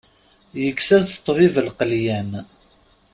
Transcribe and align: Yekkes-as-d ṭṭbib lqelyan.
Yekkes-as-d 0.61 1.11
ṭṭbib 1.19 1.55
lqelyan. 1.67 2.31